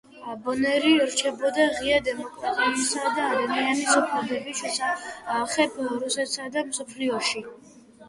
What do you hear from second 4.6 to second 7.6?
შესახებ რუსეთსა და მსოფლიოში.